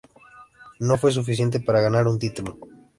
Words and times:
No 0.79 0.97
fue 0.97 1.11
suficiente 1.11 1.59
para 1.59 1.79
ganar 1.81 2.07
un 2.07 2.17
título. 2.17 2.57